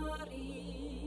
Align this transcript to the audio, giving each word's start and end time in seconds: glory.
glory. 0.00 0.99